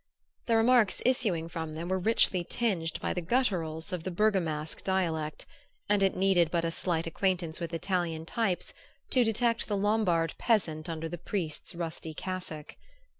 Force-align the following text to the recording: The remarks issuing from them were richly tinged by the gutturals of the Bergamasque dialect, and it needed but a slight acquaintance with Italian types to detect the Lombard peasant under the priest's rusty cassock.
The 0.47 0.57
remarks 0.57 1.03
issuing 1.05 1.47
from 1.47 1.75
them 1.75 1.87
were 1.87 1.99
richly 1.99 2.43
tinged 2.43 2.99
by 3.01 3.13
the 3.13 3.21
gutturals 3.21 3.93
of 3.93 4.03
the 4.03 4.09
Bergamasque 4.09 4.83
dialect, 4.83 5.45
and 5.87 6.01
it 6.01 6.15
needed 6.15 6.49
but 6.49 6.65
a 6.65 6.71
slight 6.71 7.05
acquaintance 7.05 7.59
with 7.59 7.71
Italian 7.71 8.25
types 8.25 8.73
to 9.11 9.23
detect 9.23 9.67
the 9.67 9.77
Lombard 9.77 10.33
peasant 10.39 10.89
under 10.89 11.07
the 11.07 11.19
priest's 11.19 11.75
rusty 11.75 12.15
cassock. 12.15 12.77